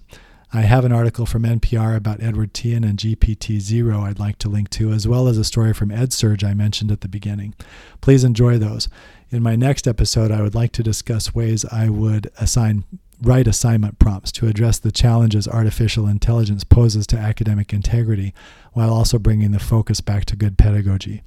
I 0.54 0.62
have 0.62 0.86
an 0.86 0.92
article 0.92 1.26
from 1.26 1.44
NPR 1.44 1.96
about 1.96 2.22
Edward 2.22 2.54
Tian 2.54 2.84
and 2.84 3.00
GPT 3.00 3.60
Zero 3.60 4.02
I'd 4.02 4.20
like 4.20 4.38
to 4.40 4.50
link 4.50 4.70
to, 4.72 4.92
as 4.92 5.08
well 5.08 5.28
as 5.28 5.38
a 5.38 5.44
story 5.44 5.74
from 5.74 5.90
EdSurge 5.90 6.44
I 6.44 6.54
mentioned 6.54 6.92
at 6.92 7.02
the 7.02 7.08
beginning. 7.08 7.56
Please 8.00 8.24
enjoy 8.24 8.58
those. 8.58 8.90
In 9.32 9.42
my 9.42 9.56
next 9.56 9.88
episode, 9.88 10.32
I 10.32 10.42
would 10.42 10.56
like 10.56 10.72
to 10.74 10.84
discuss 10.84 11.34
ways 11.34 11.66
I 11.66 11.90
would 11.90 12.30
assign 12.38 12.84
write 13.22 13.48
assignment 13.48 14.00
prompts 14.00 14.32
to 14.32 14.48
address 14.48 14.80
the 14.80 14.92
challenges 14.92 15.48
artificial 15.48 16.08
intelligence 16.08 16.64
poses 16.64 17.06
to 17.08 17.18
academic 17.18 17.72
integrity 17.72 18.34
while 18.74 18.92
also 18.94 19.20
bringing 19.20 19.52
the 19.52 19.60
focus 19.60 20.02
back 20.02 20.26
to 20.26 20.36
good 20.36 20.58
pedagogy. 20.58 21.22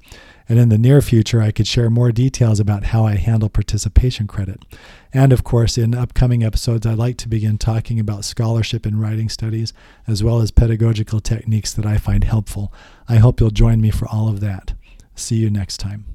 And 0.47 0.59
in 0.59 0.69
the 0.69 0.77
near 0.77 1.01
future, 1.01 1.41
I 1.41 1.51
could 1.51 1.67
share 1.67 1.89
more 1.89 2.11
details 2.11 2.59
about 2.59 2.85
how 2.85 3.05
I 3.05 3.15
handle 3.15 3.49
participation 3.49 4.27
credit. 4.27 4.61
And 5.13 5.33
of 5.33 5.43
course, 5.43 5.77
in 5.77 5.95
upcoming 5.95 6.43
episodes, 6.43 6.85
I'd 6.85 6.97
like 6.97 7.17
to 7.17 7.29
begin 7.29 7.57
talking 7.57 7.99
about 7.99 8.25
scholarship 8.25 8.85
in 8.85 8.99
writing 8.99 9.29
studies, 9.29 9.73
as 10.07 10.23
well 10.23 10.41
as 10.41 10.51
pedagogical 10.51 11.19
techniques 11.19 11.73
that 11.73 11.85
I 11.85 11.97
find 11.97 12.23
helpful. 12.23 12.71
I 13.07 13.17
hope 13.17 13.39
you'll 13.39 13.49
join 13.49 13.81
me 13.81 13.89
for 13.89 14.07
all 14.07 14.29
of 14.29 14.39
that. 14.41 14.73
See 15.15 15.37
you 15.37 15.49
next 15.49 15.77
time. 15.77 16.14